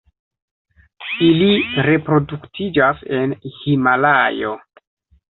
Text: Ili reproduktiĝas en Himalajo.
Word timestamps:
Ili 1.25 1.49
reproduktiĝas 1.87 3.03
en 3.19 3.35
Himalajo. 3.59 4.55